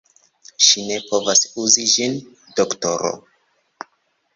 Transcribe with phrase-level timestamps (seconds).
[0.67, 2.19] Ŝi ne povas uzi ĝin,
[2.61, 3.17] doktoro.